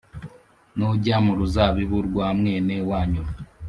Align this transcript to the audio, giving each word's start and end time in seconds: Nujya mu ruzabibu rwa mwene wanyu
Nujya 0.75 1.15
mu 1.25 1.31
ruzabibu 1.39 1.97
rwa 2.07 2.27
mwene 2.37 2.75
wanyu 2.89 3.23